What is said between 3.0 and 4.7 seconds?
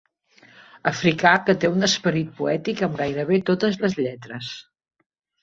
gairebé totes les lletres.